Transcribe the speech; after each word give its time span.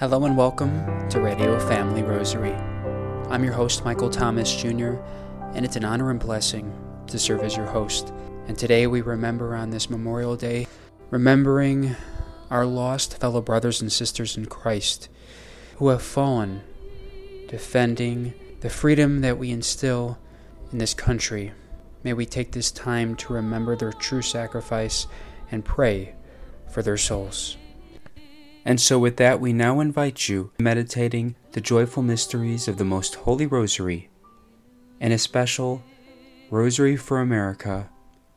Hello 0.00 0.24
and 0.24 0.34
welcome 0.34 0.72
to 1.10 1.20
Radio 1.20 1.60
Family 1.68 2.02
Rosary. 2.02 2.54
I'm 3.28 3.44
your 3.44 3.52
host, 3.52 3.84
Michael 3.84 4.08
Thomas 4.08 4.50
Jr., 4.56 4.94
and 5.52 5.62
it's 5.62 5.76
an 5.76 5.84
honor 5.84 6.10
and 6.10 6.18
blessing 6.18 6.72
to 7.08 7.18
serve 7.18 7.42
as 7.42 7.54
your 7.54 7.66
host. 7.66 8.10
And 8.48 8.56
today 8.56 8.86
we 8.86 9.02
remember 9.02 9.54
on 9.54 9.68
this 9.68 9.90
Memorial 9.90 10.36
Day, 10.36 10.68
remembering 11.10 11.96
our 12.48 12.64
lost 12.64 13.18
fellow 13.18 13.42
brothers 13.42 13.82
and 13.82 13.92
sisters 13.92 14.38
in 14.38 14.46
Christ 14.46 15.10
who 15.76 15.88
have 15.88 16.00
fallen 16.00 16.62
defending 17.48 18.32
the 18.60 18.70
freedom 18.70 19.20
that 19.20 19.36
we 19.36 19.50
instill 19.50 20.18
in 20.72 20.78
this 20.78 20.94
country. 20.94 21.52
May 22.04 22.14
we 22.14 22.24
take 22.24 22.52
this 22.52 22.70
time 22.70 23.16
to 23.16 23.34
remember 23.34 23.76
their 23.76 23.92
true 23.92 24.22
sacrifice 24.22 25.06
and 25.50 25.62
pray 25.62 26.14
for 26.70 26.82
their 26.82 26.96
souls. 26.96 27.58
And 28.64 28.80
so, 28.80 28.98
with 28.98 29.16
that, 29.16 29.40
we 29.40 29.52
now 29.52 29.80
invite 29.80 30.28
you 30.28 30.52
meditating 30.58 31.34
the 31.52 31.60
joyful 31.60 32.02
mysteries 32.02 32.68
of 32.68 32.76
the 32.76 32.84
Most 32.84 33.14
Holy 33.16 33.46
Rosary 33.46 34.10
and 35.00 35.12
a 35.12 35.18
special 35.18 35.82
Rosary 36.50 36.96
for 36.96 37.20
America 37.20 37.88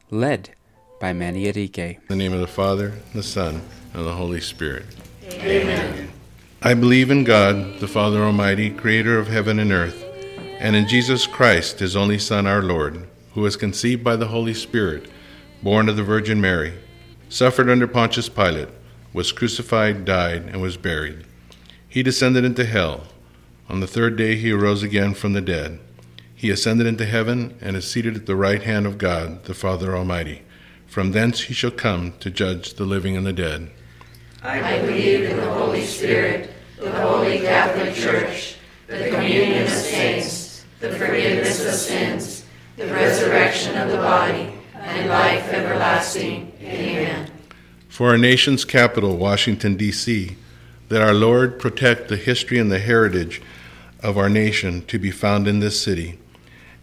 led 0.10 0.52
by 1.00 1.12
Manny 1.12 1.48
Enrique. 1.48 1.96
In 1.96 2.02
the 2.08 2.16
name 2.16 2.32
of 2.34 2.40
the 2.40 2.48
Father, 2.48 2.94
the 3.14 3.24
Son, 3.24 3.62
and 3.94 4.06
the 4.06 4.14
Holy 4.14 4.40
Spirit. 4.40 4.86
Amen. 5.34 6.10
I 6.62 6.74
believe 6.74 7.12
in 7.12 7.26
God, 7.26 7.80
the 7.80 7.88
Father 7.88 8.24
Almighty, 8.24 8.70
creator 8.70 9.20
of 9.20 9.28
heaven 9.28 9.60
and 9.60 9.74
earth, 9.74 10.06
and 10.60 10.76
in 10.78 10.88
Jesus 10.88 11.28
Christ, 11.28 11.80
his 11.80 11.98
only 11.98 12.18
Son, 12.18 12.48
our 12.48 12.62
Lord, 12.62 13.06
who 13.34 13.42
was 13.42 13.58
conceived 13.58 14.04
by 14.04 14.16
the 14.16 14.28
Holy 14.28 14.54
Spirit, 14.54 15.10
born 15.62 15.90
of 15.90 15.98
the 15.98 16.04
Virgin 16.04 16.40
Mary, 16.40 16.74
suffered 17.28 17.70
under 17.70 17.88
Pontius 17.88 18.30
Pilate 18.30 18.70
was 19.14 19.32
crucified, 19.32 20.06
died, 20.06 20.44
and 20.52 20.62
was 20.62 20.76
buried. 20.76 21.24
He 21.88 22.02
descended 22.02 22.44
into 22.44 22.66
hell. 22.66 23.04
On 23.70 23.80
the 23.80 23.88
third 23.88 24.16
day 24.16 24.36
he 24.36 24.52
arose 24.52 24.82
again 24.82 25.14
from 25.14 25.34
the 25.34 25.42
dead. 25.42 25.80
He 26.36 26.50
ascended 26.50 26.88
into 26.88 27.06
heaven 27.06 27.56
and 27.62 27.78
is 27.78 27.90
seated 27.90 28.16
at 28.16 28.26
the 28.26 28.36
right 28.36 28.64
hand 28.64 28.86
of 28.86 28.98
God, 28.98 29.46
the 29.46 29.54
Father 29.54 29.96
Almighty. 29.96 30.42
From 30.88 31.12
thence 31.12 31.42
he 31.42 31.54
shall 31.54 31.72
come 31.72 32.14
to 32.20 32.30
judge 32.30 32.74
the 32.74 32.86
living 32.86 33.16
and 33.16 33.26
the 33.26 33.34
dead. 33.34 33.70
I 34.42 34.80
believe 34.80 35.24
in 35.24 35.38
the 35.38 35.54
Holy 35.54 35.86
Spirit, 35.86 36.52
the 36.78 36.92
holy 36.92 37.40
Catholic 37.40 37.96
Church, 37.96 38.56
the 38.88 39.10
communion 39.10 39.64
of 39.64 39.70
saints, 39.70 40.66
the 40.80 40.92
forgiveness 40.92 41.66
of 41.66 41.74
sins, 41.76 42.46
the 42.76 42.88
resurrection 42.88 43.78
of 43.78 43.90
the 43.90 43.98
body, 43.98 44.54
and 44.76 45.08
life 45.08 45.48
everlasting. 45.54 46.52
Amen 46.62 47.33
for 47.94 48.10
our 48.10 48.18
nation's 48.18 48.66
capital, 48.66 49.16
Washington, 49.18 49.78
D.C., 49.78 50.36
that 50.90 51.04
our 51.04 51.14
Lord 51.14 51.60
protect 51.60 52.08
the 52.08 52.18
history 52.18 52.58
and 52.58 52.72
the 52.72 52.80
heritage 52.80 53.40
of 54.02 54.18
our 54.18 54.30
nation 54.30 54.84
to 54.88 54.98
be 54.98 55.12
found 55.12 55.48
in 55.48 55.60
this 55.60 55.80
city, 55.80 56.18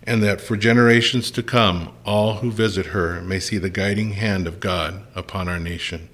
and 0.04 0.22
that 0.22 0.40
for 0.40 0.56
generations 0.56 1.32
to 1.32 1.42
come, 1.42 1.92
all 2.06 2.34
who 2.34 2.52
visit 2.52 2.86
her 2.86 3.20
may 3.22 3.40
see 3.40 3.58
the 3.58 3.68
guiding 3.68 4.12
hand 4.12 4.46
of 4.46 4.60
God 4.60 5.02
upon 5.16 5.48
our 5.48 5.58
nation. 5.58 6.08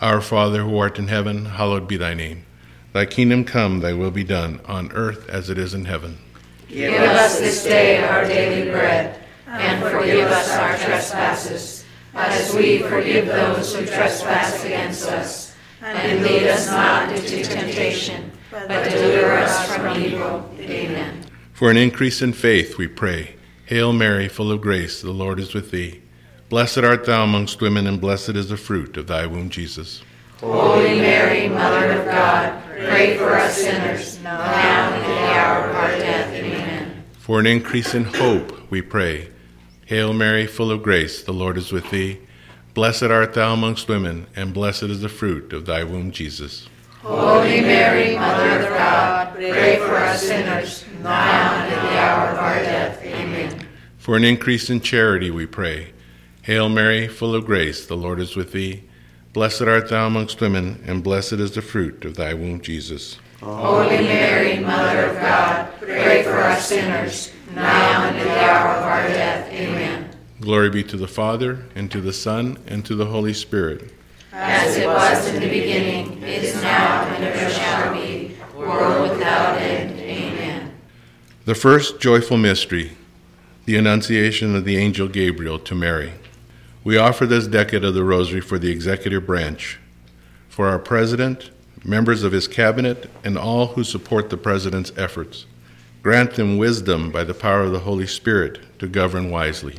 Our 0.00 0.20
Father, 0.20 0.64
who 0.64 0.76
art 0.78 0.98
in 0.98 1.06
heaven, 1.06 1.44
hallowed 1.44 1.86
be 1.86 1.96
thy 1.96 2.14
name. 2.14 2.44
Thy 2.92 3.06
kingdom 3.06 3.44
come, 3.44 3.78
thy 3.78 3.92
will 3.92 4.10
be 4.10 4.24
done, 4.24 4.60
on 4.64 4.90
earth 4.94 5.28
as 5.28 5.48
it 5.48 5.58
is 5.58 5.74
in 5.74 5.84
heaven. 5.84 6.18
Give 6.66 6.92
us 6.92 7.38
this 7.38 7.62
day 7.62 8.02
our 8.02 8.24
daily 8.24 8.68
bread, 8.68 9.16
and 9.46 9.80
forgive 9.80 10.28
us 10.28 10.50
our 10.50 10.76
trespasses 10.76 11.73
as 12.14 12.54
we 12.54 12.78
forgive 12.78 13.26
those 13.26 13.74
who 13.74 13.84
trespass 13.84 14.64
against 14.64 15.08
us. 15.08 15.54
And 15.82 16.22
lead 16.22 16.46
us 16.46 16.70
not 16.70 17.12
into 17.12 17.44
temptation, 17.44 18.32
but 18.50 18.88
deliver 18.88 19.32
us 19.32 19.74
from 19.74 20.00
evil. 20.00 20.50
Amen. 20.58 21.24
For 21.52 21.70
an 21.70 21.76
increase 21.76 22.22
in 22.22 22.32
faith, 22.32 22.78
we 22.78 22.88
pray. 22.88 23.36
Hail 23.66 23.92
Mary, 23.92 24.28
full 24.28 24.50
of 24.50 24.60
grace, 24.60 25.02
the 25.02 25.10
Lord 25.10 25.38
is 25.38 25.52
with 25.52 25.70
thee. 25.70 26.02
Blessed 26.48 26.78
art 26.78 27.04
thou 27.04 27.24
amongst 27.24 27.60
women, 27.60 27.86
and 27.86 28.00
blessed 28.00 28.30
is 28.30 28.48
the 28.48 28.56
fruit 28.56 28.96
of 28.96 29.06
thy 29.06 29.26
womb, 29.26 29.50
Jesus. 29.50 30.02
Holy 30.40 31.00
Mary, 31.00 31.48
Mother 31.48 31.92
of 31.92 32.06
God, 32.06 32.62
pray 32.70 33.16
for 33.16 33.34
us 33.34 33.56
sinners, 33.56 34.22
now 34.22 34.40
and 34.40 34.94
at 34.94 35.06
the 35.06 35.38
hour 35.38 35.68
of 35.68 35.76
our 35.76 35.98
death. 35.98 36.32
Amen. 36.32 37.04
For 37.18 37.40
an 37.40 37.46
increase 37.46 37.94
in 37.94 38.04
hope, 38.04 38.70
we 38.70 38.82
pray. 38.82 39.30
Hail 39.86 40.14
Mary, 40.14 40.46
full 40.46 40.70
of 40.70 40.82
grace, 40.82 41.22
the 41.22 41.32
Lord 41.32 41.58
is 41.58 41.70
with 41.70 41.90
thee. 41.90 42.20
Blessed 42.72 43.04
art 43.04 43.34
thou 43.34 43.52
amongst 43.52 43.86
women, 43.86 44.26
and 44.34 44.54
blessed 44.54 44.84
is 44.84 45.02
the 45.02 45.10
fruit 45.10 45.52
of 45.52 45.66
thy 45.66 45.84
womb, 45.84 46.10
Jesus. 46.10 46.68
Holy 47.02 47.60
Mary, 47.60 48.16
Mother 48.16 48.60
of 48.60 48.68
God, 48.70 49.34
pray 49.34 49.76
for 49.76 49.96
us 49.96 50.22
sinners, 50.22 50.86
now 51.02 51.54
and 51.56 51.74
at 51.74 51.82
the 51.82 51.98
hour 51.98 52.30
of 52.30 52.38
our 52.38 52.62
death. 52.62 53.04
Amen. 53.04 53.68
For 53.98 54.16
an 54.16 54.24
increase 54.24 54.70
in 54.70 54.80
charity, 54.80 55.30
we 55.30 55.44
pray. 55.44 55.92
Hail 56.40 56.70
Mary, 56.70 57.06
full 57.06 57.34
of 57.34 57.44
grace, 57.44 57.84
the 57.84 57.96
Lord 57.96 58.20
is 58.20 58.36
with 58.36 58.52
thee. 58.52 58.84
Blessed 59.34 59.62
art 59.62 59.90
thou 59.90 60.06
amongst 60.06 60.40
women, 60.40 60.82
and 60.86 61.04
blessed 61.04 61.34
is 61.34 61.52
the 61.52 61.60
fruit 61.60 62.06
of 62.06 62.16
thy 62.16 62.32
womb, 62.32 62.62
Jesus. 62.62 63.18
Holy 63.42 63.98
Mary, 63.98 64.60
Mother 64.60 65.10
of 65.10 65.16
God, 65.16 65.70
pray 65.78 66.22
for 66.22 66.40
us 66.40 66.68
sinners, 66.68 67.33
now 67.54 68.04
and 68.04 68.16
at 68.16 68.24
the 68.24 68.40
hour 68.40 68.76
of 68.76 68.84
our 68.84 69.08
death. 69.08 69.50
Amen. 69.52 70.10
Glory 70.40 70.70
be 70.70 70.82
to 70.84 70.96
the 70.96 71.08
Father, 71.08 71.64
and 71.74 71.90
to 71.90 72.00
the 72.00 72.12
Son, 72.12 72.58
and 72.66 72.84
to 72.84 72.94
the 72.94 73.06
Holy 73.06 73.32
Spirit. 73.32 73.92
As 74.32 74.76
it 74.76 74.86
was 74.86 75.28
in 75.28 75.40
the 75.40 75.48
beginning, 75.48 76.22
is 76.22 76.60
now, 76.62 77.04
and 77.14 77.24
ever 77.24 77.50
shall 77.50 77.94
be, 77.94 78.36
world 78.56 79.10
without 79.10 79.58
end. 79.58 79.98
Amen. 80.00 80.72
The 81.44 81.54
first 81.54 82.00
joyful 82.00 82.36
mystery, 82.36 82.96
the 83.64 83.76
Annunciation 83.76 84.54
of 84.54 84.64
the 84.64 84.76
Angel 84.76 85.08
Gabriel 85.08 85.58
to 85.60 85.74
Mary. 85.74 86.12
We 86.82 86.98
offer 86.98 87.26
this 87.26 87.46
decade 87.46 87.84
of 87.84 87.94
the 87.94 88.04
Rosary 88.04 88.40
for 88.40 88.58
the 88.58 88.70
executive 88.70 89.24
branch, 89.24 89.78
for 90.48 90.68
our 90.68 90.78
President, 90.78 91.50
members 91.82 92.22
of 92.22 92.32
his 92.32 92.48
cabinet, 92.48 93.10
and 93.22 93.38
all 93.38 93.68
who 93.68 93.84
support 93.84 94.30
the 94.30 94.36
President's 94.36 94.92
efforts. 94.96 95.46
Grant 96.04 96.34
them 96.34 96.58
wisdom 96.58 97.10
by 97.10 97.24
the 97.24 97.32
power 97.32 97.62
of 97.62 97.72
the 97.72 97.78
Holy 97.78 98.06
Spirit 98.06 98.58
to 98.78 98.86
govern 98.86 99.30
wisely. 99.30 99.78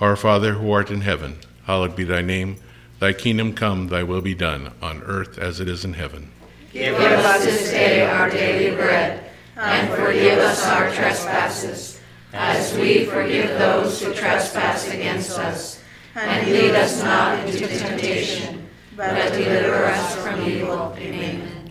Our 0.00 0.16
Father 0.16 0.54
who 0.54 0.72
art 0.72 0.90
in 0.90 1.02
heaven, 1.02 1.36
hallowed 1.64 1.94
be 1.94 2.04
thy 2.04 2.22
name. 2.22 2.56
Thy 3.00 3.12
kingdom 3.12 3.52
come, 3.52 3.88
thy 3.88 4.02
will 4.02 4.22
be 4.22 4.34
done, 4.34 4.72
on 4.80 5.02
earth 5.02 5.36
as 5.36 5.60
it 5.60 5.68
is 5.68 5.84
in 5.84 5.92
heaven. 5.92 6.32
Give 6.72 6.94
us 6.94 7.44
this 7.44 7.70
day 7.70 8.00
our 8.00 8.30
daily 8.30 8.74
bread, 8.74 9.30
and 9.56 9.90
forgive 9.90 10.38
us 10.38 10.66
our 10.66 10.90
trespasses, 10.90 12.00
as 12.32 12.74
we 12.78 13.04
forgive 13.04 13.50
those 13.58 14.00
who 14.00 14.14
trespass 14.14 14.88
against 14.88 15.38
us. 15.38 15.82
And 16.14 16.50
lead 16.50 16.74
us 16.74 17.02
not 17.02 17.46
into 17.46 17.66
temptation, 17.66 18.66
but 18.96 19.32
deliver 19.32 19.84
us 19.84 20.16
from 20.16 20.48
evil. 20.48 20.96
Amen. 20.96 21.68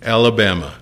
Alabama 0.00 0.74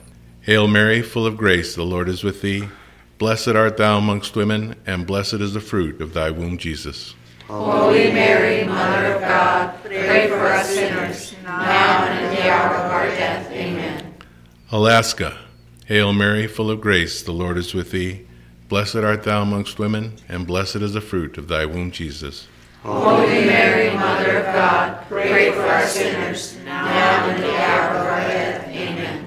Hail 0.45 0.69
Mary, 0.69 1.01
full 1.01 1.25
of 1.25 1.39
grace, 1.39 1.75
the 1.75 1.87
Lord 1.87 2.07
is 2.07 2.23
with 2.23 2.43
thee. 2.43 2.69
Blessed 3.17 3.49
art 3.49 3.79
thou 3.79 3.97
amongst 3.97 4.37
women, 4.37 4.77
and 4.85 5.07
blessed 5.07 5.41
is 5.41 5.55
the 5.55 5.61
fruit 5.61 6.03
of 6.03 6.13
thy 6.13 6.31
womb, 6.31 6.59
Jesus. 6.59 7.15
Holy 7.47 8.13
Mary, 8.13 8.63
Mother 8.69 9.15
of 9.15 9.23
God, 9.23 9.75
pray 9.83 10.29
for 10.29 10.47
us 10.47 10.69
sinners, 10.69 11.35
now 11.45 12.05
and 12.05 12.27
at 12.27 12.37
the 12.37 12.51
hour 12.51 12.75
of 12.77 12.93
our 12.93 13.07
death. 13.07 13.51
Amen. 13.53 14.15
Alaska. 14.71 15.39
Hail 15.87 16.13
Mary, 16.13 16.47
full 16.47 16.71
of 16.71 16.79
grace, 16.79 17.23
the 17.23 17.33
Lord 17.33 17.57
is 17.57 17.73
with 17.73 17.91
thee. 17.91 18.27
Blessed 18.69 18.97
art 18.97 19.23
thou 19.23 19.41
amongst 19.41 19.79
women, 19.79 20.17
and 20.29 20.47
blessed 20.47 20.77
is 20.77 20.93
the 20.93 21.01
fruit 21.01 21.39
of 21.39 21.49
thy 21.49 21.65
womb, 21.65 21.91
Jesus. 21.91 22.49
Holy 22.83 23.47
Mary, 23.47 23.97
Mother 23.97 24.41
of 24.41 24.55
God, 24.55 25.07
pray 25.09 25.53
for 25.53 25.63
us 25.63 25.95
sinners, 25.95 26.59
now 26.67 26.85
and 26.85 27.33
at 27.33 27.41
the 27.41 27.57
hour 27.63 27.97
of 27.97 28.07
our 28.09 28.29
death. 28.29 28.69
Amen. 28.69 29.27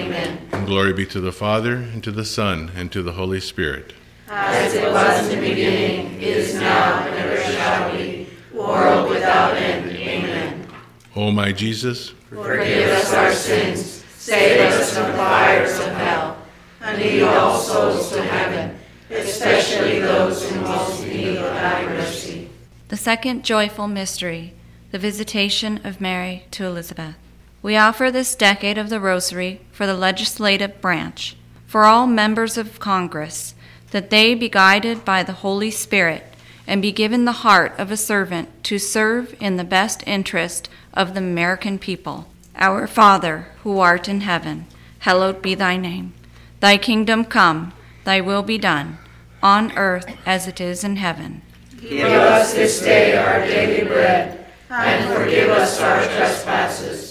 And 0.61 0.67
glory 0.67 0.93
be 0.93 1.07
to 1.07 1.19
the 1.19 1.31
Father, 1.31 1.73
and 1.73 2.03
to 2.03 2.11
the 2.11 2.23
Son, 2.23 2.71
and 2.75 2.91
to 2.91 3.01
the 3.01 3.13
Holy 3.13 3.39
Spirit. 3.39 3.93
As 4.27 4.75
it 4.75 4.83
was 4.93 5.27
in 5.27 5.39
the 5.39 5.49
beginning, 5.49 6.21
is 6.21 6.53
now, 6.53 7.03
and 7.03 7.15
ever 7.15 7.41
shall 7.51 7.91
be, 7.91 8.27
world 8.53 9.09
without 9.09 9.57
end. 9.57 9.89
Amen. 9.89 10.67
O 11.15 11.31
my 11.31 11.51
Jesus, 11.51 12.09
Forgive 12.29 12.89
us 12.89 13.11
our 13.11 13.33
sins, 13.33 14.03
save 14.13 14.71
us 14.71 14.95
from 14.95 15.07
the 15.07 15.17
fires 15.17 15.79
of 15.79 15.93
hell, 15.93 16.37
and 16.81 17.01
lead 17.01 17.23
all 17.23 17.57
souls 17.57 18.11
to 18.11 18.21
heaven, 18.21 18.77
especially 19.09 19.99
those 19.99 20.43
in 20.51 20.61
most 20.61 21.03
need 21.07 21.37
of 21.37 21.55
thy 21.55 21.85
mercy. 21.85 22.51
The 22.89 22.97
second 22.97 23.43
joyful 23.43 23.87
mystery, 23.87 24.53
the 24.91 24.99
visitation 24.99 25.81
of 25.83 25.99
Mary 25.99 26.45
to 26.51 26.65
Elizabeth. 26.65 27.15
We 27.61 27.77
offer 27.77 28.09
this 28.09 28.35
decade 28.35 28.77
of 28.77 28.89
the 28.89 28.99
Rosary 28.99 29.61
for 29.71 29.85
the 29.85 29.93
legislative 29.93 30.81
branch, 30.81 31.35
for 31.67 31.85
all 31.85 32.07
members 32.07 32.57
of 32.57 32.79
Congress, 32.79 33.53
that 33.91 34.09
they 34.09 34.33
be 34.33 34.49
guided 34.49 35.05
by 35.05 35.21
the 35.21 35.33
Holy 35.33 35.69
Spirit 35.69 36.23
and 36.65 36.81
be 36.81 36.91
given 36.91 37.25
the 37.25 37.43
heart 37.43 37.73
of 37.77 37.91
a 37.91 37.97
servant 37.97 38.63
to 38.63 38.79
serve 38.79 39.35
in 39.39 39.57
the 39.57 39.63
best 39.63 40.03
interest 40.07 40.69
of 40.93 41.13
the 41.13 41.19
American 41.19 41.77
people. 41.77 42.27
Our 42.55 42.87
Father, 42.87 43.47
who 43.63 43.79
art 43.79 44.07
in 44.07 44.21
heaven, 44.21 44.65
hallowed 44.99 45.41
be 45.41 45.53
thy 45.55 45.77
name. 45.77 46.13
Thy 46.59 46.77
kingdom 46.77 47.25
come, 47.25 47.73
thy 48.05 48.21
will 48.21 48.43
be 48.43 48.57
done, 48.57 48.97
on 49.43 49.71
earth 49.77 50.15
as 50.25 50.47
it 50.47 50.61
is 50.61 50.83
in 50.83 50.95
heaven. 50.95 51.41
Give 51.79 52.11
us 52.11 52.53
this 52.53 52.79
day 52.81 53.17
our 53.17 53.39
daily 53.45 53.87
bread, 53.87 54.45
and 54.69 55.13
forgive 55.13 55.49
us 55.49 55.79
our 55.81 56.03
trespasses, 56.03 57.10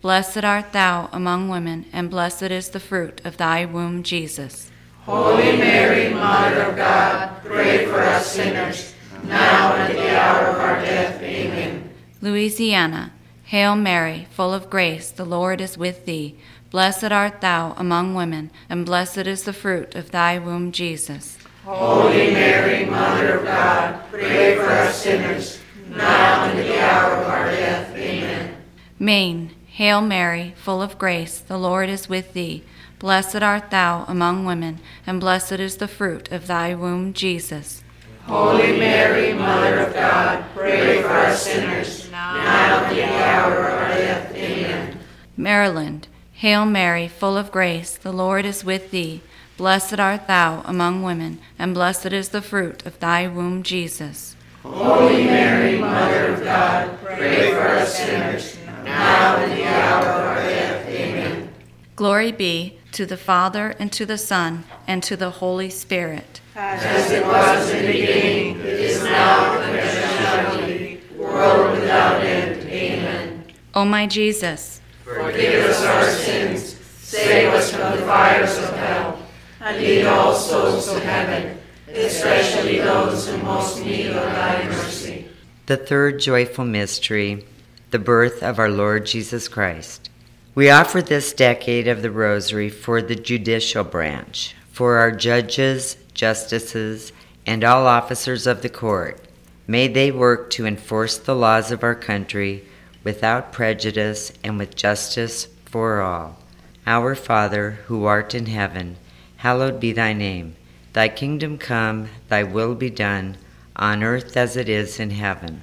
Blessed 0.00 0.44
art 0.44 0.72
thou 0.72 1.10
among 1.12 1.50
women, 1.50 1.84
and 1.92 2.08
blessed 2.08 2.44
is 2.44 2.70
the 2.70 2.80
fruit 2.80 3.20
of 3.22 3.36
thy 3.36 3.66
womb, 3.66 4.02
Jesus. 4.02 4.70
Holy 5.04 5.58
Mary, 5.58 6.08
Mother 6.14 6.62
of 6.62 6.76
God, 6.76 7.42
pray 7.44 7.84
for 7.84 8.00
us 8.00 8.32
sinners, 8.32 8.94
now 9.24 9.74
and 9.74 9.92
at 9.92 9.96
the 9.96 10.18
hour 10.18 10.46
of 10.46 10.56
our 10.56 10.80
death. 10.80 11.20
Amen. 11.20 11.90
Louisiana, 12.22 13.12
Hail 13.44 13.76
Mary, 13.76 14.26
full 14.30 14.54
of 14.54 14.70
grace, 14.70 15.10
the 15.10 15.26
Lord 15.26 15.60
is 15.60 15.76
with 15.76 16.06
thee. 16.06 16.38
Blessed 16.70 17.12
art 17.12 17.42
thou 17.42 17.74
among 17.76 18.14
women, 18.14 18.50
and 18.70 18.86
blessed 18.86 19.26
is 19.26 19.42
the 19.42 19.52
fruit 19.52 19.94
of 19.94 20.12
thy 20.12 20.38
womb, 20.38 20.72
Jesus. 20.72 21.36
Holy 21.64 22.30
Mary, 22.30 22.86
Mother 22.86 23.38
of 23.40 23.44
God, 23.44 24.02
pray 24.10 24.56
for 24.56 24.64
us 24.64 25.02
sinners, 25.02 25.60
now 25.90 26.44
and 26.44 26.58
at 26.58 26.66
the 26.66 26.80
hour 26.80 27.16
of 27.16 27.28
our 27.28 27.50
death. 27.50 27.94
Amen. 27.94 28.56
Maine, 28.98 29.50
Hail 29.80 30.02
Mary, 30.02 30.52
full 30.58 30.82
of 30.82 30.98
grace, 30.98 31.38
the 31.38 31.56
Lord 31.56 31.88
is 31.88 32.06
with 32.06 32.34
thee. 32.34 32.62
Blessed 32.98 33.42
art 33.42 33.70
thou 33.70 34.04
among 34.08 34.44
women, 34.44 34.78
and 35.06 35.18
blessed 35.18 35.52
is 35.52 35.78
the 35.78 35.88
fruit 35.88 36.30
of 36.30 36.46
thy 36.46 36.74
womb, 36.74 37.14
Jesus. 37.14 37.82
Holy 38.24 38.78
Mary, 38.78 39.32
Mother 39.32 39.78
of 39.78 39.94
God, 39.94 40.44
pray 40.54 41.00
for 41.00 41.08
us 41.08 41.44
sinners, 41.44 42.10
now 42.10 42.34
and 42.34 42.84
at 42.84 42.92
the 42.92 43.04
hour 43.24 43.68
of 43.68 43.74
our 43.74 43.88
death. 43.88 44.34
Amen. 44.34 44.98
Maryland, 45.34 46.08
Hail 46.34 46.66
Mary, 46.66 47.08
full 47.08 47.38
of 47.38 47.50
grace, 47.50 47.96
the 47.96 48.12
Lord 48.12 48.44
is 48.44 48.62
with 48.62 48.90
thee. 48.90 49.22
Blessed 49.56 49.98
art 49.98 50.26
thou 50.26 50.60
among 50.66 51.02
women, 51.02 51.40
and 51.58 51.72
blessed 51.72 52.12
is 52.12 52.28
the 52.28 52.42
fruit 52.42 52.84
of 52.84 53.00
thy 53.00 53.26
womb, 53.26 53.62
Jesus. 53.62 54.36
Holy 54.62 55.24
Mary, 55.24 55.78
Mother 55.78 56.34
of 56.34 56.44
God, 56.44 56.98
pray 57.02 57.50
for 57.52 57.66
us 57.66 57.96
sinners, 57.96 58.58
now 58.90 59.36
and 59.36 59.52
the 59.52 59.64
hour 59.64 60.06
of 60.06 60.26
our 60.26 60.34
death. 60.36 60.88
Amen. 60.88 61.48
Glory 61.96 62.32
be 62.32 62.78
to 62.92 63.06
the 63.06 63.16
Father, 63.16 63.74
and 63.78 63.92
to 63.92 64.04
the 64.04 64.18
Son, 64.18 64.64
and 64.86 65.02
to 65.04 65.16
the 65.16 65.30
Holy 65.30 65.70
Spirit. 65.70 66.40
As 66.56 67.10
it 67.12 67.24
was 67.24 67.70
in 67.70 67.86
the 67.86 67.92
beginning, 67.92 68.60
is 68.60 69.02
now, 69.04 69.60
and 69.60 69.76
ever 69.78 70.56
shall 70.56 70.66
be, 70.66 71.00
world 71.16 71.78
without 71.78 72.20
end. 72.22 72.68
Amen. 72.68 73.44
O 73.74 73.84
my 73.84 74.06
Jesus, 74.06 74.80
forgive 75.04 75.70
us 75.70 75.84
our 75.84 76.10
sins, 76.10 76.74
save 76.98 77.54
us 77.54 77.70
from 77.70 77.96
the 77.96 78.02
fires 78.04 78.58
of 78.58 78.74
hell, 78.76 79.22
and 79.60 79.76
lead 79.76 80.06
all 80.06 80.34
souls 80.34 80.92
to 80.92 80.98
heaven, 81.00 81.58
especially 81.88 82.78
those 82.78 83.28
who 83.28 83.38
most 83.38 83.84
need 83.84 84.08
of 84.08 84.14
thy 84.14 84.64
mercy. 84.66 85.28
The 85.66 85.76
third 85.76 86.18
joyful 86.18 86.64
mystery, 86.64 87.46
the 87.90 87.98
birth 87.98 88.42
of 88.42 88.58
our 88.58 88.70
Lord 88.70 89.04
Jesus 89.04 89.48
Christ. 89.48 90.10
We 90.54 90.70
offer 90.70 91.02
this 91.02 91.32
decade 91.32 91.88
of 91.88 92.02
the 92.02 92.10
Rosary 92.10 92.68
for 92.68 93.02
the 93.02 93.16
judicial 93.16 93.82
branch, 93.82 94.54
for 94.70 94.98
our 94.98 95.10
judges, 95.10 95.96
justices, 96.14 97.12
and 97.46 97.64
all 97.64 97.86
officers 97.86 98.46
of 98.46 98.62
the 98.62 98.68
court. 98.68 99.20
May 99.66 99.88
they 99.88 100.10
work 100.10 100.50
to 100.50 100.66
enforce 100.66 101.18
the 101.18 101.34
laws 101.34 101.72
of 101.72 101.82
our 101.82 101.94
country 101.94 102.64
without 103.02 103.52
prejudice 103.52 104.32
and 104.44 104.58
with 104.58 104.76
justice 104.76 105.48
for 105.64 106.00
all. 106.00 106.38
Our 106.86 107.14
Father, 107.14 107.78
who 107.86 108.04
art 108.04 108.34
in 108.34 108.46
heaven, 108.46 108.96
hallowed 109.38 109.80
be 109.80 109.92
thy 109.92 110.12
name. 110.12 110.56
Thy 110.92 111.08
kingdom 111.08 111.58
come, 111.58 112.08
thy 112.28 112.42
will 112.42 112.74
be 112.74 112.90
done, 112.90 113.36
on 113.76 114.02
earth 114.02 114.36
as 114.36 114.56
it 114.56 114.68
is 114.68 115.00
in 115.00 115.10
heaven. 115.10 115.62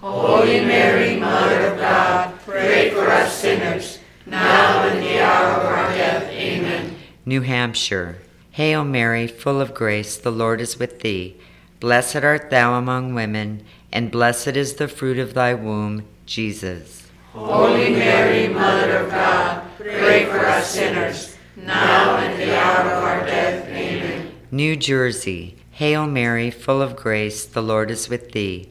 Holy 0.00 0.64
Mary, 0.64 1.20
Mother 1.20 1.66
of 1.66 1.78
God, 1.78 2.34
pray 2.46 2.88
for 2.88 3.10
us 3.10 3.36
sinners, 3.36 3.98
now 4.24 4.88
and 4.88 5.02
the 5.02 5.22
hour 5.22 5.60
of 5.60 5.66
our 5.66 5.94
death. 5.94 6.22
Amen. 6.30 6.96
New 7.26 7.42
Hampshire. 7.42 8.16
Hail 8.52 8.82
Mary, 8.82 9.26
full 9.26 9.60
of 9.60 9.74
grace, 9.74 10.16
the 10.16 10.32
Lord 10.32 10.62
is 10.62 10.78
with 10.78 11.00
thee. 11.00 11.36
Blessed 11.80 12.24
art 12.24 12.48
thou 12.48 12.78
among 12.78 13.12
women, 13.12 13.62
and 13.92 14.10
blessed 14.10 14.56
is 14.56 14.76
the 14.76 14.88
fruit 14.88 15.18
of 15.18 15.34
thy 15.34 15.52
womb, 15.52 16.06
Jesus. 16.24 17.06
Holy 17.34 17.90
Mary, 17.90 18.48
Mother 18.48 18.96
of 18.96 19.10
God, 19.10 19.62
pray 19.76 20.24
for 20.24 20.46
us 20.46 20.70
sinners, 20.70 21.36
now 21.56 22.16
and 22.16 22.40
the 22.40 22.58
hour 22.58 22.90
of 22.90 23.04
our 23.04 23.26
death. 23.26 23.68
Amen. 23.68 24.32
New 24.50 24.76
Jersey. 24.76 25.56
Hail 25.72 26.06
Mary, 26.06 26.50
full 26.50 26.80
of 26.80 26.96
grace, 26.96 27.44
the 27.44 27.62
Lord 27.62 27.90
is 27.90 28.08
with 28.08 28.32
thee. 28.32 28.70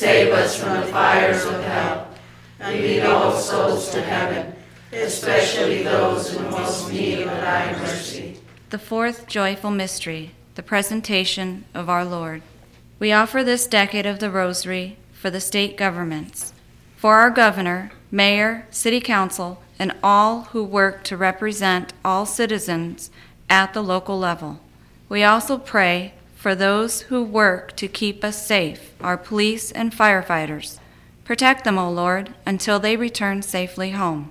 save 0.00 0.32
us 0.32 0.56
from 0.58 0.80
the 0.80 0.86
fires 0.86 1.44
of 1.44 1.62
hell, 1.62 2.08
and 2.58 2.80
lead 2.80 3.02
all 3.02 3.32
souls 3.32 3.90
to 3.90 4.00
heaven, 4.00 4.50
especially 4.94 5.82
those 5.82 6.34
in 6.34 6.42
most 6.50 6.90
need 6.90 7.20
of 7.20 7.26
thy 7.26 7.70
mercy. 7.72 8.40
The 8.70 8.78
fourth 8.78 9.26
joyful 9.26 9.70
mystery, 9.70 10.30
the 10.54 10.62
presentation 10.62 11.66
of 11.74 11.90
our 11.90 12.06
Lord. 12.06 12.40
We 12.98 13.12
offer 13.12 13.44
this 13.44 13.66
decade 13.66 14.06
of 14.06 14.20
the 14.20 14.30
Rosary 14.30 14.96
for 15.12 15.28
the 15.28 15.38
state 15.38 15.76
governments, 15.76 16.54
for 16.96 17.16
our 17.16 17.30
governor, 17.30 17.92
mayor, 18.10 18.66
city 18.70 19.02
council, 19.02 19.60
and 19.78 19.92
all 20.02 20.44
who 20.52 20.64
work 20.64 21.04
to 21.04 21.16
represent 21.18 21.92
all 22.02 22.24
citizens 22.24 23.10
at 23.50 23.74
the 23.74 23.82
local 23.82 24.18
level. 24.18 24.60
We 25.10 25.24
also 25.24 25.58
pray 25.58 26.14
for 26.40 26.54
those 26.54 27.02
who 27.02 27.22
work 27.22 27.76
to 27.76 27.86
keep 27.86 28.24
us 28.24 28.46
safe, 28.46 28.94
our 29.02 29.18
police 29.18 29.70
and 29.72 29.92
firefighters, 29.92 30.78
Protect 31.22 31.64
them, 31.64 31.78
O 31.78 31.90
Lord, 31.90 32.32
until 32.46 32.80
they 32.80 32.96
return 32.96 33.42
safely 33.42 33.90
home. 33.90 34.30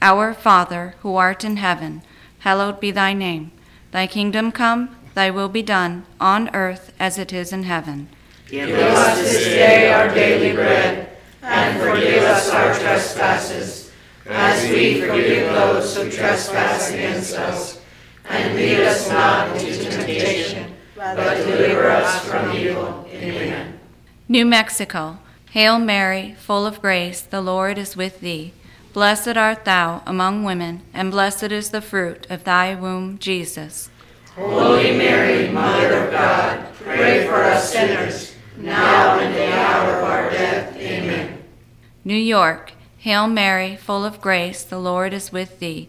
Our 0.00 0.32
Father, 0.32 0.94
who 1.00 1.14
art 1.14 1.44
in 1.44 1.58
heaven, 1.58 2.00
hallowed 2.38 2.80
be 2.80 2.90
thy 2.90 3.12
name. 3.12 3.52
Thy 3.92 4.06
kingdom 4.06 4.50
come, 4.50 4.96
thy 5.14 5.30
will 5.30 5.50
be 5.50 5.62
done, 5.62 6.06
on 6.18 6.48
earth 6.54 6.94
as 6.98 7.18
it 7.18 7.34
is 7.34 7.52
in 7.52 7.64
heaven. 7.64 8.08
Give 8.48 8.70
us 8.70 9.18
this 9.18 9.44
day 9.44 9.92
our 9.92 10.08
daily 10.14 10.54
bread, 10.54 11.10
and 11.42 11.78
forgive 11.78 12.22
us 12.22 12.50
our 12.50 12.74
trespasses, 12.74 13.92
as 14.24 14.70
we 14.70 15.02
forgive 15.02 15.52
those 15.52 15.94
who 15.94 16.10
trespass 16.10 16.90
against 16.92 17.34
us. 17.36 17.78
And 18.24 18.56
lead 18.56 18.80
us 18.80 19.08
not 19.10 19.54
into 19.54 19.84
temptation, 19.84 20.75
but 21.14 21.36
deliver 21.36 21.90
us 21.90 22.24
from 22.24 22.52
evil. 22.52 23.06
Amen. 23.12 23.78
New 24.28 24.44
Mexico, 24.44 25.18
Hail 25.50 25.78
Mary, 25.78 26.34
full 26.38 26.66
of 26.66 26.80
grace, 26.80 27.20
the 27.20 27.40
Lord 27.40 27.78
is 27.78 27.96
with 27.96 28.20
thee. 28.20 28.52
Blessed 28.92 29.36
art 29.36 29.64
thou 29.64 30.02
among 30.06 30.42
women, 30.42 30.82
and 30.92 31.10
blessed 31.10 31.52
is 31.52 31.70
the 31.70 31.82
fruit 31.82 32.26
of 32.30 32.44
thy 32.44 32.74
womb, 32.74 33.18
Jesus. 33.18 33.90
Holy 34.34 34.96
Mary, 34.96 35.48
Mother 35.50 36.04
of 36.04 36.10
God, 36.10 36.66
pray 36.82 37.26
for 37.26 37.36
us 37.36 37.72
sinners, 37.72 38.34
now 38.56 39.18
and 39.18 39.34
at 39.34 39.36
the 39.36 39.54
hour 39.54 39.98
of 39.98 40.04
our 40.04 40.30
death. 40.30 40.76
Amen. 40.76 41.42
New 42.04 42.16
York, 42.16 42.72
Hail 42.98 43.28
Mary, 43.28 43.76
full 43.76 44.04
of 44.04 44.20
grace, 44.20 44.62
the 44.62 44.78
Lord 44.78 45.12
is 45.12 45.30
with 45.30 45.58
thee. 45.58 45.88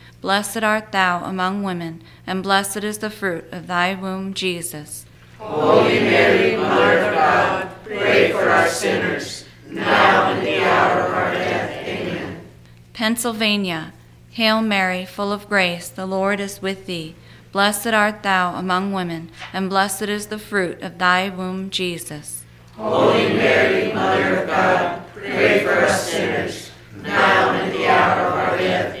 Blessed 0.21 0.63
art 0.63 0.91
thou 0.91 1.23
among 1.23 1.63
women, 1.63 2.03
and 2.27 2.43
blessed 2.43 2.83
is 2.83 2.99
the 2.99 3.09
fruit 3.09 3.43
of 3.51 3.65
thy 3.65 3.95
womb, 3.95 4.35
Jesus. 4.35 5.07
Holy 5.39 5.99
Mary, 5.99 6.55
Mother 6.55 6.99
of 6.99 7.15
God, 7.15 7.69
pray 7.83 8.31
for 8.31 8.47
our 8.47 8.67
sinners, 8.67 9.45
now 9.67 10.29
and 10.29 10.39
at 10.39 10.45
the 10.45 10.63
hour 10.63 11.01
of 11.07 11.11
our 11.11 11.31
death. 11.31 11.87
Amen. 11.87 12.41
Pennsylvania, 12.93 13.93
Hail 14.29 14.61
Mary, 14.61 15.05
full 15.05 15.31
of 15.31 15.49
grace, 15.49 15.89
the 15.89 16.05
Lord 16.05 16.39
is 16.39 16.61
with 16.61 16.85
thee. 16.85 17.15
Blessed 17.51 17.87
art 17.87 18.21
thou 18.21 18.53
among 18.53 18.93
women, 18.93 19.31
and 19.51 19.71
blessed 19.71 20.03
is 20.03 20.27
the 20.27 20.37
fruit 20.37 20.79
of 20.83 20.99
thy 20.99 21.29
womb, 21.29 21.71
Jesus. 21.71 22.43
Holy 22.75 23.33
Mary, 23.33 23.91
Mother 23.91 24.43
of 24.43 24.47
God, 24.47 25.01
pray 25.15 25.63
for 25.63 25.71
us 25.71 26.11
sinners, 26.11 26.69
now 27.01 27.53
and 27.53 27.71
at 27.71 27.75
the 27.75 27.87
hour 27.87 28.27
of 28.27 28.33
our 28.33 28.57
death. 28.57 29.00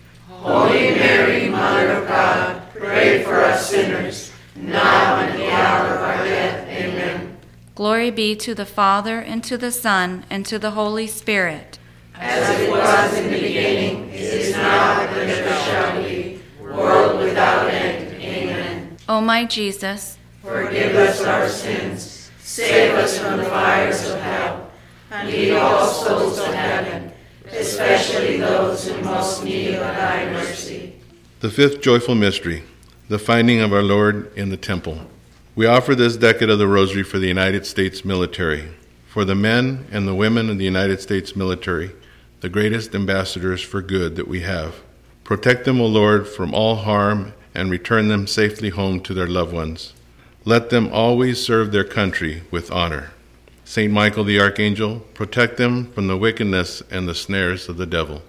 Holy 0.39 0.91
Mary, 0.91 1.49
Mother 1.49 1.91
of 1.91 2.07
God, 2.07 2.63
pray 2.73 3.21
for 3.23 3.41
us 3.41 3.69
sinners, 3.69 4.31
now 4.55 5.17
and 5.17 5.31
at 5.33 5.37
the 5.37 5.51
hour 5.51 5.95
of 5.95 6.01
our 6.01 6.23
death. 6.23 6.67
Amen. 6.67 7.37
Glory 7.75 8.09
be 8.09 8.35
to 8.37 8.55
the 8.55 8.65
Father, 8.65 9.19
and 9.19 9.43
to 9.43 9.57
the 9.57 9.71
Son, 9.71 10.25
and 10.29 10.45
to 10.45 10.57
the 10.57 10.71
Holy 10.71 11.05
Spirit. 11.05 11.77
As 12.15 12.59
it 12.59 12.71
was 12.71 13.17
in 13.17 13.25
the 13.25 13.39
beginning, 13.39 14.09
is 14.09 14.53
now, 14.53 15.01
and 15.01 15.29
ever 15.29 15.63
shall 15.63 16.01
be, 16.01 16.39
world 16.59 17.19
without 17.19 17.67
end. 17.69 18.13
Amen. 18.21 18.97
O 19.09 19.21
my 19.21 19.45
Jesus, 19.45 20.17
Forgive 20.41 20.95
us 20.95 21.21
our 21.21 21.47
sins, 21.47 22.31
save 22.39 22.95
us 22.95 23.19
from 23.19 23.37
the 23.37 23.45
fires 23.45 24.09
of 24.09 24.19
hell, 24.21 24.71
and 25.11 25.29
lead 25.29 25.53
all 25.53 25.85
souls 25.85 26.37
to 26.37 26.55
heaven, 26.55 27.10
especially 27.53 28.37
those 28.37 28.87
who 28.87 29.01
most 29.03 29.43
need 29.43 29.75
of 29.75 29.81
thy 29.81 30.31
mercy. 30.31 30.93
The 31.39 31.49
fifth 31.49 31.81
joyful 31.81 32.15
mystery, 32.15 32.63
the 33.09 33.19
finding 33.19 33.59
of 33.59 33.73
our 33.73 33.83
Lord 33.83 34.31
in 34.37 34.49
the 34.49 34.57
temple. 34.57 34.99
We 35.55 35.65
offer 35.65 35.95
this 35.95 36.17
decade 36.17 36.49
of 36.49 36.59
the 36.59 36.67
Rosary 36.67 37.03
for 37.03 37.19
the 37.19 37.27
United 37.27 37.65
States 37.65 38.05
military, 38.05 38.69
for 39.07 39.25
the 39.25 39.35
men 39.35 39.85
and 39.91 40.07
the 40.07 40.15
women 40.15 40.49
of 40.49 40.57
the 40.57 40.65
United 40.65 41.01
States 41.01 41.35
military, 41.35 41.91
the 42.39 42.49
greatest 42.49 42.95
ambassadors 42.95 43.61
for 43.61 43.81
good 43.81 44.15
that 44.15 44.27
we 44.27 44.41
have. 44.41 44.81
Protect 45.23 45.65
them, 45.65 45.81
O 45.81 45.85
Lord, 45.85 46.27
from 46.27 46.53
all 46.53 46.77
harm 46.77 47.33
and 47.53 47.69
return 47.69 48.07
them 48.07 48.27
safely 48.27 48.69
home 48.69 49.01
to 49.01 49.13
their 49.13 49.27
loved 49.27 49.53
ones. 49.53 49.93
Let 50.45 50.69
them 50.69 50.89
always 50.91 51.43
serve 51.43 51.71
their 51.71 51.83
country 51.83 52.43
with 52.49 52.71
honor. 52.71 53.11
Saint 53.71 53.93
Michael 53.93 54.25
the 54.25 54.37
Archangel, 54.37 54.99
protect 55.13 55.55
them 55.55 55.89
from 55.93 56.07
the 56.07 56.17
wickedness 56.17 56.83
and 56.91 57.07
the 57.07 57.15
snares 57.15 57.69
of 57.69 57.77
the 57.77 57.85
devil. 57.85 58.21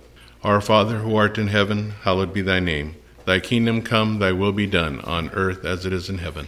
Our 0.45 0.61
Father 0.61 0.99
who 0.99 1.17
art 1.17 1.37
in 1.37 1.49
heaven, 1.49 1.95
hallowed 2.03 2.33
be 2.33 2.43
thy 2.43 2.61
name. 2.61 2.95
Thy 3.25 3.41
kingdom 3.41 3.83
come, 3.83 4.21
thy 4.21 4.31
will 4.31 4.53
be 4.53 4.69
done, 4.69 5.01
on 5.01 5.31
earth 5.31 5.65
as 5.65 5.85
it 5.85 5.93
is 5.93 6.09
in 6.09 6.19
heaven. 6.19 6.47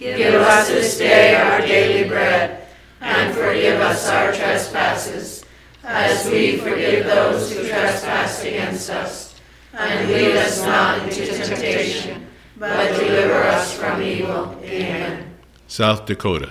Give 0.00 0.34
us 0.42 0.66
this 0.66 0.98
day 0.98 1.36
our 1.36 1.60
daily 1.60 2.08
bread, 2.08 2.66
and 3.00 3.32
forgive 3.32 3.80
us 3.80 4.08
our 4.08 4.32
trespasses, 4.32 5.44
as 5.84 6.28
we 6.28 6.56
forgive 6.56 7.06
those 7.06 7.52
who 7.54 7.68
trespass 7.68 8.42
against 8.42 8.90
us. 8.90 9.36
And 9.72 10.10
lead 10.10 10.34
us 10.34 10.64
not 10.64 11.00
into 11.04 11.26
temptation, 11.26 12.26
but 12.56 12.98
deliver 12.98 13.34
us 13.44 13.72
from 13.78 14.02
evil. 14.02 14.58
Amen. 14.64 15.32
South 15.68 16.06
Dakota. 16.06 16.50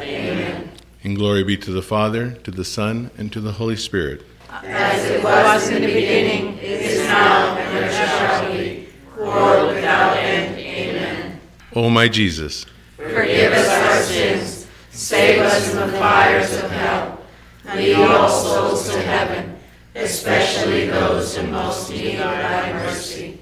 And 1.11 1.17
glory 1.17 1.43
be 1.43 1.57
to 1.57 1.71
the 1.73 1.81
Father, 1.81 2.31
to 2.31 2.51
the 2.51 2.63
Son, 2.63 3.11
and 3.17 3.33
to 3.33 3.41
the 3.41 3.51
Holy 3.51 3.75
Spirit. 3.75 4.25
As 4.49 5.03
it 5.09 5.21
was 5.21 5.67
in 5.67 5.81
the 5.81 5.87
beginning, 5.87 6.57
is 6.59 7.05
now, 7.05 7.57
and 7.57 7.83
ever 7.83 7.93
shall 7.93 8.53
be, 8.53 8.87
world 9.17 9.75
without 9.75 10.15
end. 10.15 10.57
Amen. 10.57 11.41
O 11.75 11.89
my 11.89 12.07
Jesus, 12.07 12.65
Forgive 12.95 13.51
us 13.51 13.67
our 13.67 14.01
sins, 14.03 14.67
save 14.91 15.41
us 15.41 15.71
from 15.71 15.91
the 15.91 15.97
fires 15.97 16.53
of 16.53 16.71
hell, 16.71 17.19
and 17.65 17.81
lead 17.81 17.95
all 17.95 18.29
souls 18.29 18.89
to 18.93 19.01
heaven, 19.01 19.57
especially 19.95 20.87
those 20.87 21.35
in 21.35 21.51
most 21.51 21.89
need 21.89 22.21
of 22.21 22.31
thy 22.31 22.71
mercy. 22.71 23.37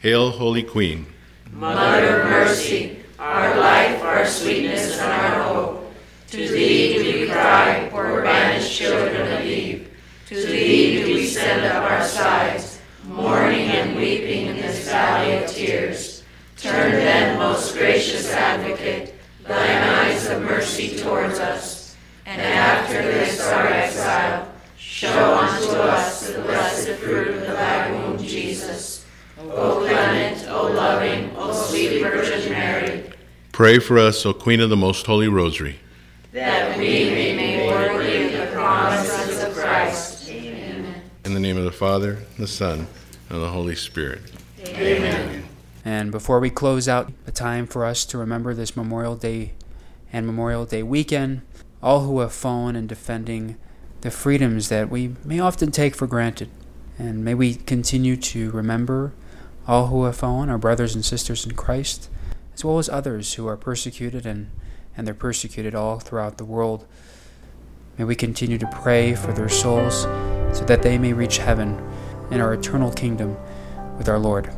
Hail, 0.00 0.32
Holy 0.32 0.64
Queen. 0.64 1.06
Mother 1.52 2.22
of 2.22 2.30
mercy, 2.30 2.98
our 3.20 3.56
life, 3.60 4.02
our 4.02 4.26
sweetness, 4.26 4.98
and 4.98 5.12
our 5.12 5.42
hope. 5.44 5.78
To 6.32 6.48
thee 6.48 7.01
cry, 7.32 7.88
poor 7.90 8.22
banished 8.22 8.72
children 8.72 9.32
of 9.32 9.40
Eve. 9.44 9.88
To 10.28 10.34
thee 10.34 11.04
do 11.04 11.14
we 11.14 11.26
send 11.26 11.64
up 11.64 11.90
our 11.90 12.04
sighs, 12.04 12.80
mourning 13.04 13.68
and 13.70 13.96
weeping 13.96 14.46
in 14.46 14.56
this 14.56 14.88
valley 14.88 15.42
of 15.42 15.50
tears. 15.50 16.22
Turn 16.56 16.92
then, 16.92 17.38
most 17.38 17.74
gracious 17.74 18.30
advocate, 18.30 19.14
thine 19.46 19.82
eyes 19.82 20.28
of 20.28 20.42
mercy 20.42 20.96
towards 20.96 21.38
us, 21.38 21.96
and 22.24 22.40
after 22.40 23.02
this 23.02 23.40
our 23.48 23.66
exile, 23.66 24.48
show 24.76 25.34
unto 25.34 25.72
us 25.72 26.28
the 26.30 26.40
blessed 26.42 26.90
fruit 27.00 27.28
of 27.28 27.46
thy 27.48 27.90
womb, 27.90 28.18
Jesus. 28.18 29.04
O 29.38 29.80
clement, 29.80 30.46
O 30.48 30.68
loving, 30.68 31.34
O 31.36 31.52
sweet 31.52 32.00
Virgin 32.00 32.52
Mary, 32.52 33.12
Pray 33.52 33.78
for 33.78 33.98
us, 33.98 34.24
O 34.24 34.32
Queen 34.32 34.60
of 34.60 34.70
the 34.70 34.76
Most 34.76 35.04
Holy 35.04 35.28
Rosary. 35.28 35.78
That 36.82 36.88
we 36.88 37.04
may 37.10 37.32
be 37.32 37.36
made 37.36 37.66
worthy 37.68 38.34
of 38.34 38.40
the 38.40 38.46
promises 38.52 39.42
of 39.42 39.54
Christ. 39.54 40.28
Amen. 40.28 41.02
In 41.24 41.34
the 41.34 41.40
name 41.40 41.56
of 41.56 41.64
the 41.64 41.72
Father, 41.72 42.18
the 42.38 42.48
Son, 42.48 42.88
and 43.30 43.42
the 43.42 43.50
Holy 43.50 43.76
Spirit. 43.76 44.20
Amen. 44.66 45.44
And 45.84 46.10
before 46.10 46.40
we 46.40 46.50
close 46.50 46.88
out, 46.88 47.12
a 47.26 47.32
time 47.32 47.66
for 47.66 47.84
us 47.84 48.04
to 48.06 48.18
remember 48.18 48.54
this 48.54 48.76
Memorial 48.76 49.16
Day 49.16 49.52
and 50.12 50.26
Memorial 50.26 50.64
Day 50.64 50.82
weekend, 50.82 51.42
all 51.82 52.00
who 52.00 52.20
have 52.20 52.32
fallen 52.32 52.74
in 52.76 52.86
defending 52.86 53.56
the 54.00 54.10
freedoms 54.10 54.68
that 54.68 54.90
we 54.90 55.14
may 55.24 55.38
often 55.38 55.70
take 55.70 55.94
for 55.94 56.06
granted. 56.08 56.50
And 56.98 57.24
may 57.24 57.34
we 57.34 57.54
continue 57.54 58.16
to 58.16 58.50
remember 58.50 59.12
all 59.66 59.86
who 59.86 60.04
have 60.04 60.16
fallen, 60.16 60.50
our 60.50 60.58
brothers 60.58 60.94
and 60.94 61.04
sisters 61.04 61.46
in 61.46 61.52
Christ, 61.52 62.08
as 62.54 62.64
well 62.64 62.78
as 62.78 62.88
others 62.88 63.34
who 63.34 63.46
are 63.46 63.56
persecuted 63.56 64.26
and, 64.26 64.50
and 64.96 65.06
they're 65.06 65.14
persecuted 65.14 65.74
all 65.74 65.98
throughout 65.98 66.38
the 66.38 66.44
world. 66.44 66.86
May 67.98 68.04
we 68.04 68.14
continue 68.14 68.58
to 68.58 68.66
pray 68.66 69.14
for 69.14 69.32
their 69.32 69.48
souls 69.48 70.02
so 70.56 70.64
that 70.66 70.82
they 70.82 70.98
may 70.98 71.12
reach 71.12 71.38
heaven 71.38 71.78
in 72.30 72.40
our 72.40 72.54
eternal 72.54 72.90
kingdom 72.90 73.36
with 73.98 74.08
our 74.08 74.18
Lord. 74.18 74.50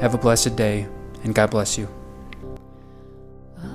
Have 0.00 0.14
a 0.14 0.18
blessed 0.18 0.56
day, 0.56 0.86
and 1.22 1.34
God 1.34 1.50
bless 1.50 1.76
you. 1.76 1.88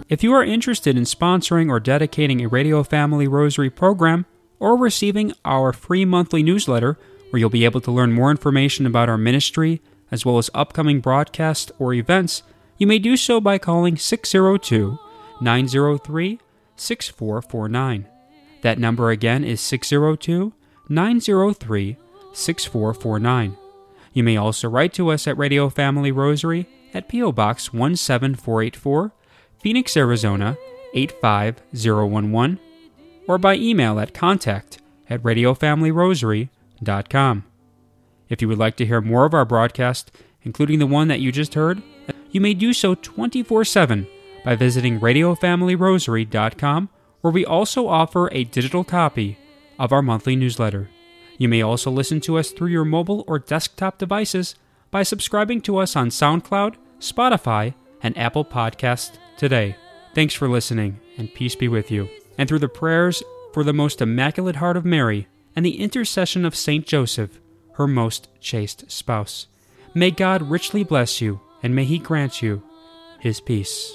If 0.10 0.24
you 0.24 0.34
are 0.34 0.44
interested 0.44 0.98
in 0.98 1.04
sponsoring 1.04 1.70
or 1.70 1.80
dedicating 1.80 2.42
a 2.42 2.48
Radio 2.48 2.84
Family 2.84 3.28
Rosary 3.28 3.70
program 3.70 4.26
or 4.60 4.78
receiving 4.78 5.34
our 5.44 5.74
free 5.74 6.06
monthly 6.06 6.44
newsletter, 6.44 6.98
where 7.30 7.40
you'll 7.40 7.50
be 7.50 7.66
able 7.66 7.82
to 7.82 7.92
learn 7.92 8.14
more 8.14 8.32
information 8.32 8.86
about 8.86 9.10
our 9.10 9.18
ministry 9.18 9.82
as 10.12 10.26
well 10.26 10.38
as 10.38 10.52
upcoming 10.54 11.02
broadcasts 11.02 11.72
or 11.80 11.94
events, 11.94 12.44
you 12.78 12.86
may 12.86 13.00
do 13.00 13.18
so 13.18 13.42
by 13.42 13.58
calling 13.58 13.98
602 13.98 15.00
903 15.42 16.40
6449. 16.76 18.08
That 18.62 18.80
number 18.80 19.10
again 19.10 19.44
is 19.44 19.60
602 19.62 20.54
903 20.90 21.98
6449. 22.34 23.58
You 24.14 24.24
may 24.24 24.38
also 24.38 24.70
write 24.70 24.94
to 24.94 25.10
us 25.10 25.28
at 25.28 25.38
Radio 25.38 25.70
Family 25.70 26.12
Rosary 26.12 26.68
at 26.94 27.08
P.O. 27.08 27.32
Box 27.32 27.72
17484, 27.72 29.12
Phoenix, 29.60 29.98
Arizona 29.98 30.56
85011, 30.94 32.60
or 33.28 33.40
by 33.40 33.56
email 33.56 34.00
at 34.00 34.14
contact 34.14 34.78
at 35.10 35.24
radiofamilyrosary.com. 35.24 37.44
If 38.30 38.42
you 38.42 38.48
would 38.48 38.58
like 38.58 38.78
to 38.78 38.86
hear 38.86 39.02
more 39.02 39.26
of 39.26 39.34
our 39.34 39.44
broadcast, 39.46 40.12
including 40.44 40.80
the 40.80 40.88
one 40.88 41.08
that 41.08 41.20
you 41.20 41.32
just 41.32 41.56
heard, 41.56 41.82
you 42.32 42.42
may 42.42 42.54
do 42.54 42.74
so 42.74 42.96
24 42.96 43.66
7 43.66 44.08
by 44.44 44.56
visiting 44.56 45.00
radiofamilyrosary.com, 45.00 46.90
where 47.22 47.34
we 47.34 47.46
also 47.46 47.88
offer 47.88 48.30
a 48.32 48.44
digital 48.44 48.84
copy 48.84 49.38
of 49.80 49.92
our 49.92 50.02
monthly 50.02 50.36
newsletter. 50.36 50.90
You 51.38 51.50
may 51.50 51.62
also 51.62 51.90
listen 51.90 52.22
to 52.22 52.38
us 52.38 52.52
through 52.52 52.70
your 52.70 52.86
mobile 52.86 53.24
or 53.28 53.40
desktop 53.40 53.98
devices 53.98 54.56
by 54.92 55.04
subscribing 55.04 55.62
to 55.62 55.78
us 55.78 55.96
on 55.96 56.10
SoundCloud, 56.10 56.76
Spotify, 57.00 57.74
and 58.02 58.18
Apple 58.18 58.46
Podcasts 58.46 59.18
today. 59.38 59.76
Thanks 60.14 60.34
for 60.34 60.48
listening, 60.48 61.00
and 61.18 61.34
peace 61.34 61.56
be 61.56 61.68
with 61.68 61.90
you. 61.90 62.08
And 62.38 62.48
through 62.48 62.60
the 62.60 62.70
prayers 62.70 63.24
for 63.54 63.64
the 63.64 63.74
most 63.74 64.02
immaculate 64.02 64.58
heart 64.58 64.78
of 64.78 64.86
Mary 64.86 65.28
and 65.56 65.66
the 65.66 65.82
intercession 65.82 66.46
of 66.46 66.56
Saint 66.56 66.86
Joseph, 66.86 67.40
her 67.74 67.88
most 67.88 68.28
chaste 68.40 68.90
spouse. 68.92 69.48
May 69.96 70.12
God 70.12 70.50
richly 70.50 70.84
bless 70.84 71.22
you, 71.22 71.40
and 71.64 71.76
may 71.76 71.86
He 71.86 71.98
grant 71.98 72.42
you 72.42 72.62
His 73.20 73.40
peace. 73.40 73.92